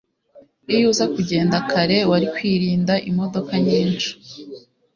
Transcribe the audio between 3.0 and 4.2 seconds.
imodoka nyinshi